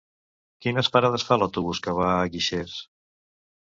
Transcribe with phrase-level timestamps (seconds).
[0.65, 2.79] Quines parades fa l'autobús que va a Guixers?